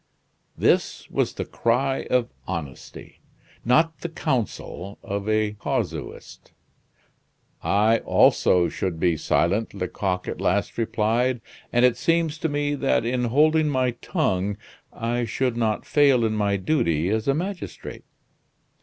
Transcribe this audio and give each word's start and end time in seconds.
This 0.57 1.07
was 1.11 1.33
the 1.33 1.45
cry 1.45 2.07
of 2.09 2.31
honesty; 2.47 3.19
not 3.63 3.99
the 3.99 4.09
counsel 4.09 4.97
of 5.03 5.29
a 5.29 5.51
casuist. 5.53 6.53
"I 7.61 7.99
also 7.99 8.67
should 8.67 8.99
be 8.99 9.15
silent," 9.15 9.75
Lecoq 9.75 10.27
at 10.27 10.41
last 10.41 10.79
replied; 10.79 11.39
"and 11.71 11.85
it 11.85 11.97
seems 11.97 12.39
to 12.39 12.49
me 12.49 12.73
that, 12.73 13.05
in 13.05 13.25
holding 13.25 13.69
my 13.69 13.91
tongue, 13.91 14.57
I 14.91 15.23
should 15.25 15.55
not 15.55 15.85
fail 15.85 16.25
in 16.25 16.33
my 16.33 16.57
duty 16.57 17.09
as 17.09 17.27
a 17.27 17.35
magistrate." 17.35 18.05